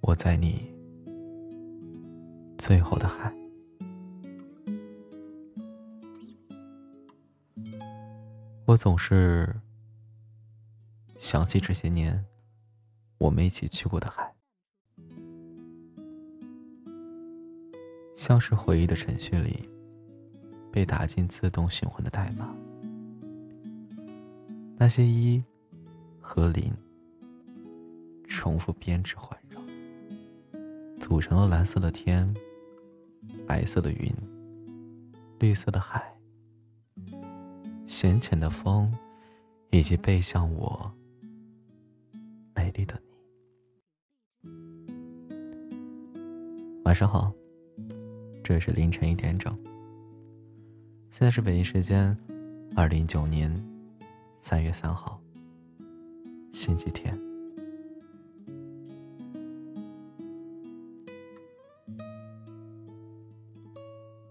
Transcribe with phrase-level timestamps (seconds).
[0.00, 0.72] 我在你
[2.58, 3.32] 最后的海。
[8.66, 9.54] 我总是
[11.18, 12.24] 想起这些年
[13.18, 14.34] 我们一起去过的海，
[18.16, 19.68] 像是回忆的程序里
[20.72, 22.54] 被打进自动循环的代码。
[24.76, 25.44] 那些一
[26.26, 26.72] 和林
[28.26, 29.60] 重复编织环绕，
[30.98, 32.34] 组成了蓝色的天、
[33.46, 34.10] 白色的云、
[35.38, 36.02] 绿色的海、
[37.86, 38.90] 浅浅的风，
[39.70, 40.90] 以及背向我
[42.54, 42.98] 美丽的
[44.40, 44.50] 你。
[46.84, 47.30] 晚上好，
[48.42, 49.54] 这是凌晨一点整，
[51.10, 52.16] 现在是北京时间
[52.74, 53.62] 二零一九年。
[54.40, 55.13] 三月三号，
[56.64, 57.14] 星期天。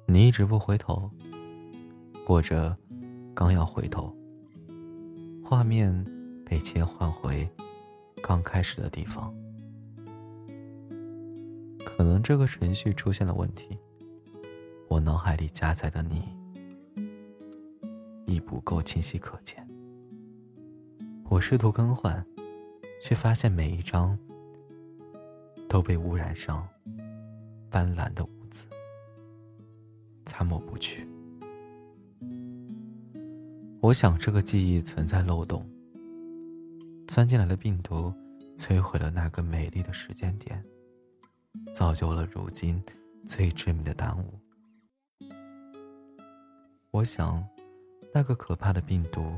[0.08, 1.11] 你一直不回头，
[2.25, 2.75] 或者
[3.35, 4.11] 刚要回头，
[5.45, 5.93] 画面
[6.43, 7.47] 被切换回
[8.23, 9.31] 刚开始的地方。
[11.86, 13.77] 可能这个程序出现了问题，
[14.88, 16.36] 我脑海里加载的你
[18.25, 19.62] 已不够清晰可见。
[21.29, 22.23] 我试图更换，
[23.02, 24.17] 却发现每一张
[25.67, 26.67] 都被污染上
[27.71, 28.65] 斑斓的污渍，
[30.25, 31.07] 参抹不去。
[33.81, 35.67] 我想，这个记忆存在漏洞，
[37.07, 38.13] 钻进来的病毒
[38.55, 40.63] 摧毁了那个美丽的时间点，
[41.73, 42.81] 造就了如今
[43.25, 44.39] 最致命的耽误。
[46.91, 47.43] 我想，
[48.13, 49.33] 那个可怕的病毒。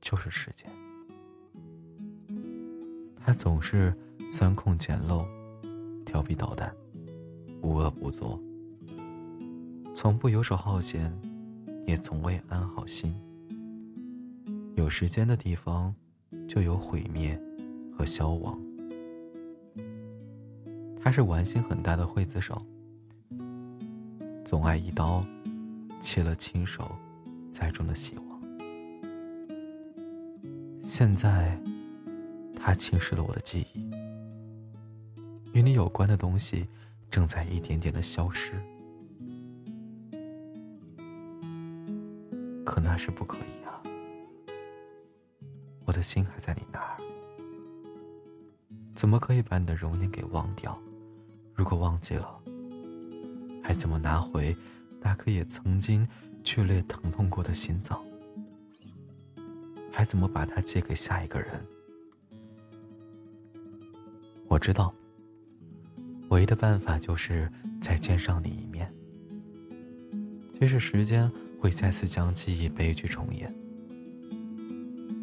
[0.00, 0.70] 就是时间，
[3.16, 3.94] 他总是
[4.32, 5.26] 钻空捡漏，
[6.04, 6.74] 调皮捣蛋，
[7.62, 8.40] 无恶不作，
[9.94, 11.12] 从不游手好闲，
[11.86, 13.14] 也从未安好心。
[14.76, 15.94] 有时间的地方，
[16.46, 17.38] 就有毁灭
[17.92, 18.58] 和消亡。
[21.00, 22.56] 他是玩心很大的刽子手，
[24.44, 25.24] 总爱一刀
[26.00, 26.90] 切了亲手
[27.50, 28.27] 栽种的希望。
[30.90, 31.60] 现在，
[32.56, 33.90] 它侵蚀了我的记忆。
[35.52, 36.66] 与你有关的东西
[37.10, 38.52] 正在一点点的消失，
[42.64, 43.82] 可那是不可以啊！
[45.84, 46.96] 我的心还在你那儿，
[48.94, 50.76] 怎么可以把你的容颜给忘掉？
[51.52, 52.40] 如果忘记了，
[53.62, 54.56] 还怎么拿回
[55.02, 56.08] 那颗也曾经
[56.42, 58.02] 剧烈疼痛过的心脏？
[59.98, 61.60] 还怎么把它借给下一个人？
[64.46, 64.94] 我知道，
[66.28, 67.50] 唯一的办法就是
[67.80, 68.94] 再见上你一面。
[70.56, 71.28] 即使时间
[71.60, 73.52] 会再次将记忆悲剧重演，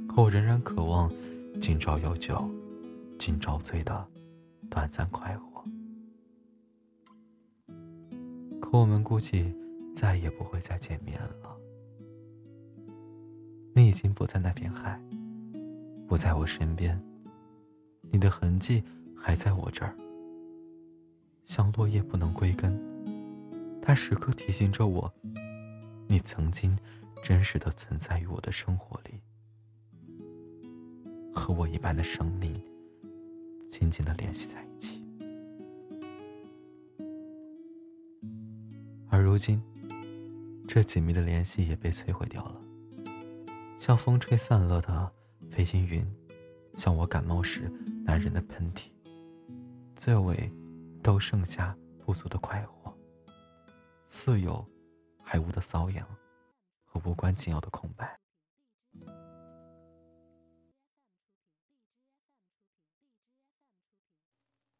[0.10, 1.10] 可我仍然渴望
[1.62, 2.46] 今朝有酒
[3.18, 4.06] 今朝醉的
[4.70, 5.64] 短暂快活。
[8.60, 9.56] 可我们估计
[9.96, 11.55] 再也不会再见面了。
[13.86, 15.00] 你已经不在那片海，
[16.08, 17.00] 不在我身边。
[18.10, 18.84] 你的痕迹
[19.16, 19.96] 还在我这儿，
[21.46, 22.76] 像落叶不能归根。
[23.84, 25.14] 它时刻提醒着我，
[26.08, 26.76] 你曾经
[27.24, 29.22] 真实的存在于我的生活里，
[31.32, 32.52] 和我一般的生命
[33.70, 35.06] 紧紧的联系在一起。
[39.10, 39.62] 而如今，
[40.68, 42.65] 这紧密的联系也被摧毁掉了。
[43.86, 45.14] 像风吹散了的
[45.52, 46.04] 飞行云，
[46.74, 47.70] 像我感冒时
[48.04, 48.90] 男人的喷嚏，
[49.96, 50.52] 最尾
[51.04, 52.92] 都剩下不足的快活，
[54.08, 54.68] 似有
[55.24, 56.18] 还无的瘙痒
[56.84, 58.20] 和无关紧要的空白。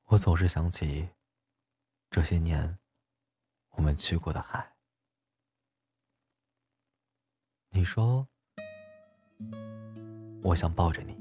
[0.06, 1.08] 我总是想起
[2.10, 2.80] 这些年
[3.70, 4.74] 我们去过的海，
[7.70, 8.28] 你说。
[10.42, 11.16] 我想抱着你，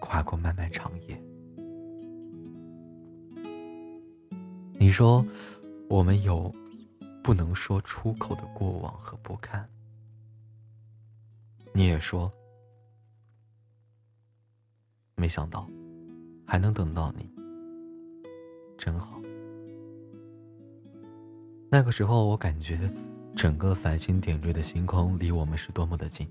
[0.00, 1.22] 跨过漫漫长夜。
[4.78, 5.24] 你说，
[5.88, 6.52] 我们有
[7.22, 9.68] 不能说出口的过往和不堪。
[11.72, 12.32] 你也说，
[15.14, 15.68] 没想到
[16.44, 17.30] 还能等到你，
[18.76, 19.20] 真好。
[21.70, 22.92] 那个时候，我感觉
[23.36, 26.28] 整个繁星点缀的星空离我们是多么的近。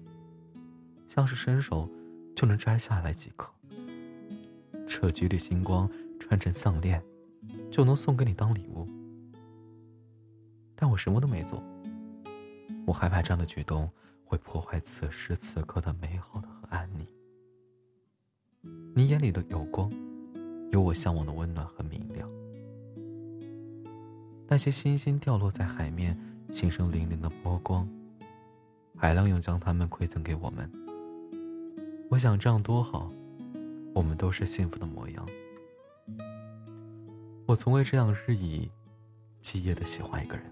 [1.13, 1.89] 像是伸手
[2.33, 3.51] 就能摘下来几颗。
[4.87, 7.03] 扯几缕星光穿成项链，
[7.69, 8.87] 就能送给你当礼物。
[10.73, 11.61] 但我什么都没做。
[12.87, 13.91] 我害怕这样的举动
[14.23, 17.05] 会破坏此时此刻的美好的和安宁。
[18.95, 19.91] 你眼里的有光，
[20.71, 22.29] 有我向往的温暖和明亮。
[24.47, 26.17] 那些星星掉落在海面，
[26.53, 27.85] 形成粼粼的波光。
[28.95, 30.71] 海浪又将它们馈赠给我们。
[32.11, 33.09] 我想这样多好，
[33.95, 35.25] 我们都是幸福的模样。
[37.45, 38.69] 我从未这样日以
[39.39, 40.45] 继夜的喜欢一个人，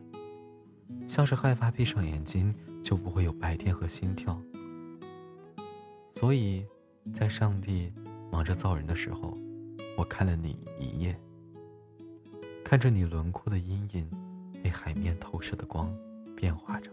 [1.05, 4.41] 像是害怕闭上眼睛就不会有白天和心跳。
[6.09, 6.65] 所以，
[7.13, 7.91] 在上帝
[8.31, 9.37] 忙着造人的时候，
[9.97, 11.13] 我看了你一夜。
[12.63, 14.09] 看着你轮廓的阴影，
[14.63, 15.93] 被海面投射的光
[16.37, 16.89] 变化着，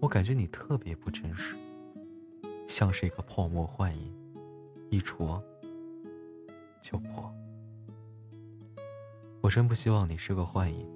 [0.00, 1.56] 我感觉你特别不真实，
[2.66, 4.12] 像是一个泡沫幻影，
[4.90, 5.42] 一戳
[6.82, 7.32] 就破。
[9.40, 10.86] 我真不希望你是个幻影，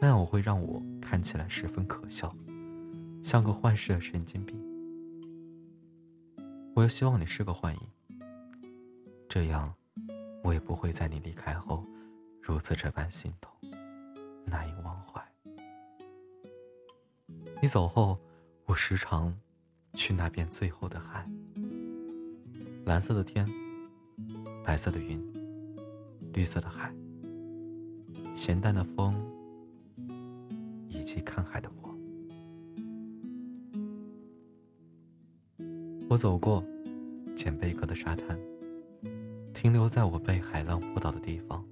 [0.00, 2.34] 那样我会让我看起来十分可笑，
[3.22, 4.56] 像个幻视的神经病。
[6.74, 7.80] 我又希望你是个幻影，
[9.28, 9.74] 这样
[10.42, 11.84] 我也不会在你离开后。
[12.40, 13.52] 如此这般心痛，
[14.44, 15.22] 难以忘怀。
[17.60, 18.18] 你走后，
[18.64, 19.36] 我时常
[19.94, 21.28] 去那边最后的海。
[22.84, 23.46] 蓝色的天，
[24.64, 25.22] 白色的云，
[26.32, 26.92] 绿色的海，
[28.34, 29.14] 咸淡的风，
[30.88, 31.94] 以及看海的我。
[36.08, 36.62] 我走过
[37.36, 38.38] 捡贝壳的沙滩，
[39.54, 41.64] 停留在我被海浪扑倒的地方。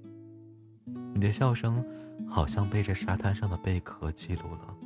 [1.13, 1.85] 你的笑声，
[2.27, 4.77] 好像被这沙滩上的贝壳记录了。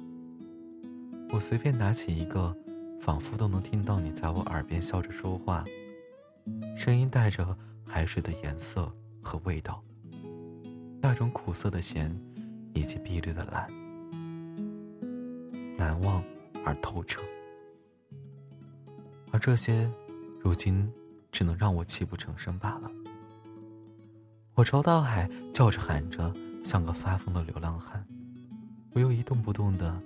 [1.32, 2.54] 我随便拿起一个，
[3.00, 5.64] 仿佛都能听到你在我耳边笑着说话，
[6.76, 7.56] 声音带着
[7.86, 9.84] 海水的颜色和味道，
[11.02, 12.16] 那种苦涩的咸，
[12.74, 13.68] 以及碧绿的蓝，
[15.78, 16.24] 难忘
[16.64, 17.22] 而透彻。
[19.32, 19.90] 而这些，
[20.40, 20.92] 如今
[21.32, 22.90] 只能让我泣不成声罢了。
[24.56, 26.34] 我朝大海叫着喊着，
[26.64, 28.04] 像个发疯的流浪汉。
[28.94, 30.02] 我又一动不动的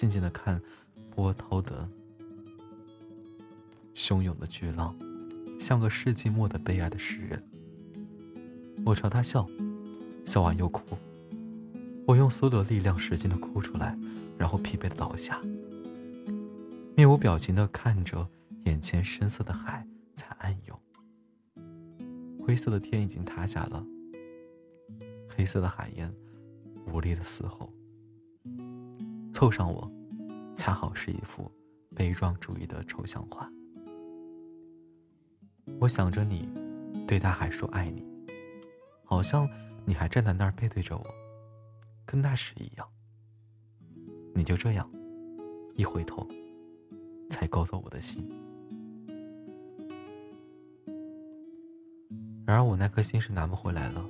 [0.00, 0.58] 静静的看
[1.14, 1.86] 波涛的
[3.94, 4.96] 汹涌的巨浪，
[5.60, 7.44] 像个世纪末的悲哀的诗人。
[8.86, 9.46] 我朝他笑，
[10.24, 10.96] 笑完又哭。
[12.06, 13.94] 我用所有的力量使劲的哭出来，
[14.38, 15.38] 然后疲惫的倒下，
[16.96, 18.26] 面无表情的看着
[18.64, 19.86] 眼前深色的海。
[20.14, 20.80] 才暗涌，
[22.42, 23.84] 灰色的天已经塌下了。
[25.28, 26.10] 黑色的海燕
[26.86, 27.70] 无力的嘶吼。
[29.40, 29.90] 凑上我，
[30.54, 31.50] 恰好是一幅
[31.96, 33.50] 悲壮主义的抽象画。
[35.80, 36.46] 我想着你，
[37.08, 38.04] 对大海说爱你，
[39.02, 39.48] 好像
[39.86, 41.06] 你还站在那儿背对着我，
[42.04, 42.86] 跟那时一样。
[44.34, 44.86] 你就这样，
[45.74, 46.28] 一回头，
[47.30, 48.22] 才勾走我的心。
[52.44, 54.06] 然而我那颗心是拿不回来了。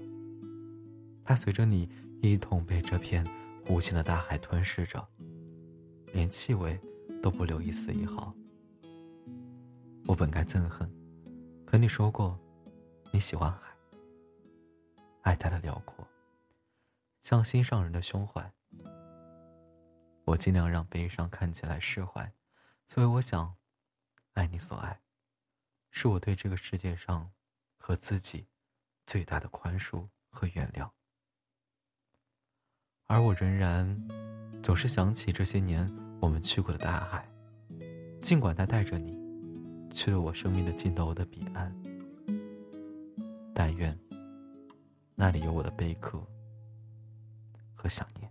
[1.24, 1.88] 它随着你
[2.20, 3.24] 一同被这片
[3.68, 5.06] 无情的大海吞噬着，
[6.12, 6.80] 连气味
[7.22, 8.34] 都不留一丝一毫。
[10.06, 10.90] 我本该憎恨，
[11.66, 12.38] 可你说过，
[13.12, 13.76] 你喜欢海，
[15.22, 16.06] 爱它的辽阔，
[17.22, 18.52] 像心上人的胸怀。
[20.24, 22.32] 我尽量让悲伤看起来释怀，
[22.86, 23.56] 所以我想，
[24.32, 25.00] 爱你所爱，
[25.90, 27.30] 是我对这个世界上。
[27.82, 28.46] 和自己
[29.06, 30.90] 最大的宽恕和原谅，
[33.10, 33.84] 而我仍然
[34.62, 37.28] 总是想起这些年我们去过的大海，
[38.22, 39.18] 尽管它带着你
[39.92, 41.74] 去了我生命的尽头的彼岸。
[43.52, 43.98] 但愿
[45.16, 46.24] 那里有我的贝壳
[47.74, 48.29] 和想念。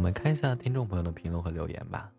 [0.00, 2.10] 我们看一下听众朋友的评论和留言吧。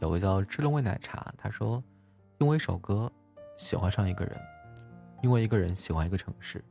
[0.00, 1.82] 有个叫“知龙味奶茶”，他说
[2.36, 3.10] ：“因为一首歌
[3.56, 4.38] 喜欢上一个人，
[5.22, 6.62] 因为一个人喜欢一个城市，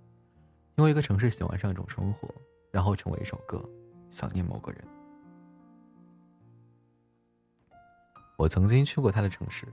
[0.76, 2.30] 因为一个城市喜欢上一种生活，
[2.70, 3.60] 然后成为一首歌，
[4.12, 4.84] 想念某个人。”
[8.38, 9.66] 我曾经去过他的城市，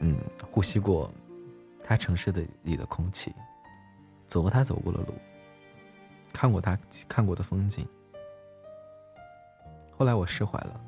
[0.00, 0.18] 嗯，
[0.50, 1.08] 呼吸过
[1.84, 3.32] 他城市的里的空气，
[4.26, 5.14] 走过他走过的路，
[6.36, 6.78] 看过他
[7.08, 7.88] 看过的风景。
[9.96, 10.78] 后来我释怀了，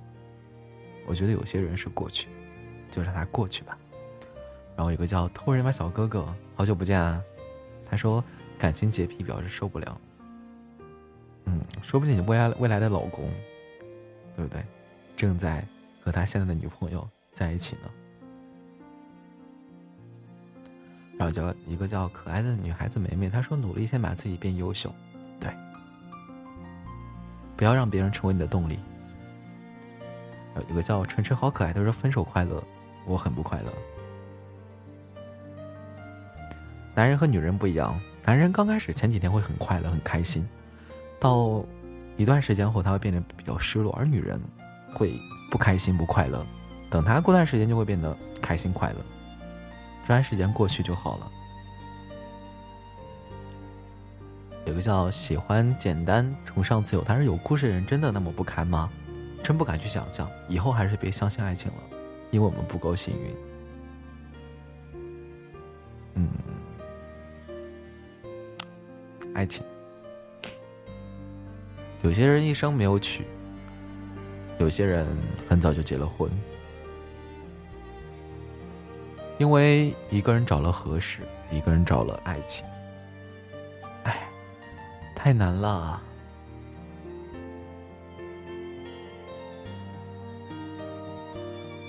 [1.06, 2.28] 我觉得有些人是过去，
[2.90, 3.78] 就让他过去吧。
[4.76, 6.22] 然后有个叫偷人吧小哥哥，
[6.54, 7.24] 好久不见啊！
[7.90, 8.22] 他说
[8.58, 9.98] 感情洁癖，表示受不了。
[11.46, 13.32] 嗯，说不定你未来未来的老公，
[14.36, 14.62] 对不对？
[15.16, 15.66] 正在
[16.02, 17.90] 和他现在的女朋友在一起呢。
[21.16, 24.94] 然后叫一个叫可爱的女孩子梅梅，她说努力先把自己变优秀，
[27.58, 28.78] 不要让别人成为你的动力。
[30.54, 32.62] 有一个叫晨晨好可爱，他说分手快乐，
[33.04, 33.72] 我很不快乐。
[36.94, 40.48] 男人和女人不一样，男人刚开始前几天会很快乐很开心，
[41.18, 41.64] 到
[42.16, 44.40] 一段时间后他会变得比较失落，而女人
[44.94, 45.12] 会
[45.50, 46.46] 不开心不快乐，
[46.88, 48.98] 等他过段时间就会变得开心快乐。
[50.02, 51.28] 这段时间过去就好了。
[54.68, 58.90] 有个叫喜欢简单、崇尚自由，但是有故事的人真的那么不堪吗？
[59.42, 60.30] 真不敢去想象。
[60.46, 61.78] 以后还是别相信爱情了，
[62.30, 63.34] 因为我们不够幸运。
[66.16, 66.28] 嗯，
[69.34, 69.64] 爱情，
[72.02, 73.24] 有些人一生没有娶，
[74.58, 75.06] 有些人
[75.48, 76.30] 很早就结了婚。
[79.38, 82.66] 因为一个人找了合适，一个人找了爱情，
[85.28, 86.00] 太难了。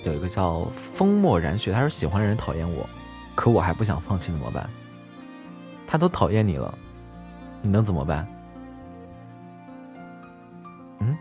[0.04, 2.86] 有一个叫风墨染雪，他说喜欢的人讨厌我，
[3.34, 4.68] 可我还不想放弃，怎么办？
[5.86, 6.76] 他都讨厌你了，
[7.62, 8.28] 你能怎么办？
[10.98, 11.16] 嗯。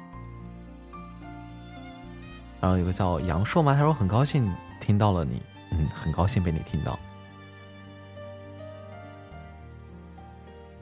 [2.60, 3.74] 然后有个叫杨硕吗？
[3.76, 5.42] 他说很高兴听到了你。
[5.72, 7.00] 嗯，很高兴被你听到。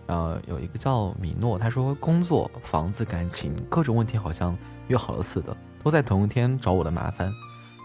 [0.08, 7.32] 呃，有一个叫米诺，他说工作、房子、感情各种问题好像约好了似的，都在同一天找我的麻烦，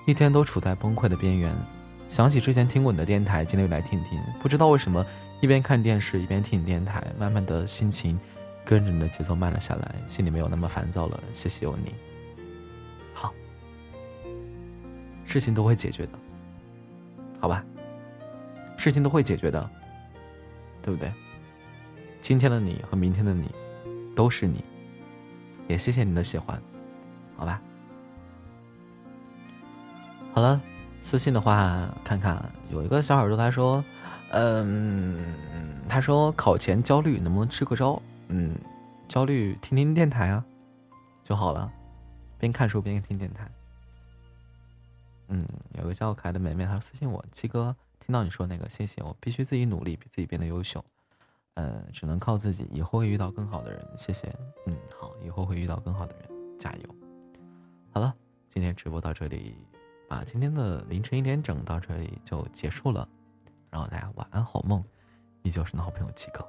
[0.06, 1.54] 一天都处在崩溃的边缘。
[2.08, 5.04] 想起之前听过你的电台，今天又来听听，不知道为什么
[5.40, 8.18] 一边看电视一边听你电台，慢慢的心情
[8.64, 11.20] 跟着你的节奏慢了下来，心里没有那么烦躁了。
[11.34, 11.94] 谢谢有你，
[13.14, 13.32] 好，
[15.24, 16.12] 事情都会解决的。
[17.40, 17.64] 好吧，
[18.76, 19.70] 事情都会解决的，
[20.82, 21.10] 对不对？
[22.22, 23.50] 今天的你和明天的你，
[24.14, 24.64] 都是你。
[25.66, 26.60] 也谢谢你的喜欢，
[27.36, 27.60] 好吧。
[30.32, 30.60] 好了，
[31.02, 33.84] 私信的话，看看有一个小耳朵他说，
[34.30, 35.34] 嗯，
[35.88, 38.00] 他说考前焦虑，能不能支个招？
[38.28, 38.54] 嗯，
[39.08, 40.44] 焦虑听听电台啊，
[41.24, 41.70] 就好了，
[42.38, 43.50] 边看书边听电台。
[45.26, 45.44] 嗯，
[45.76, 50.84] 有个叫可爱的美妹，她私信我，七哥听到你说那个，谢谢我，必须自己努力，比自己变得优秀，
[51.54, 54.34] 呃，只能靠自己，以后会遇到更好的人，谢谢，
[54.66, 56.94] 嗯，好，以后会遇到更好的人，加油。
[57.90, 58.14] 好了，
[58.48, 59.56] 今天直播到这里，
[60.08, 63.06] 把今天的凌晨一点整到这里就结束了，
[63.70, 64.82] 然后大家晚安好梦，
[65.42, 66.46] 依旧是你的好朋友七哥。